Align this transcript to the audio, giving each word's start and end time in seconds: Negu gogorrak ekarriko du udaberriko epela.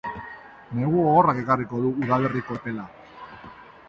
Negu 0.77 1.03
gogorrak 1.07 1.41
ekarriko 1.41 1.81
du 1.83 1.91
udaberriko 2.05 2.57
epela. 2.61 2.87